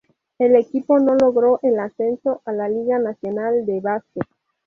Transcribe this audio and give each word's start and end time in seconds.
El 0.39 0.55
equipo 0.55 0.97
no 0.97 1.13
logró 1.13 1.59
el 1.61 1.77
ascenso 1.79 2.41
a 2.45 2.53
la 2.53 2.67
Liga 2.67 2.97
Nacional 2.97 3.67
de 3.67 3.81
Básquet. 3.81 4.25